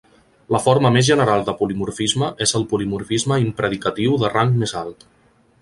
La 0.53 0.59
forma 0.61 0.89
més 0.95 1.05
general 1.09 1.45
de 1.49 1.55
polimorfisme 1.59 2.31
és 2.47 2.55
el 2.61 2.67
"polimorfisme 2.73 3.41
impredicatiu 3.47 4.21
de 4.25 4.37
rang 4.37 4.61
més 4.65 4.79
alt". 4.85 5.11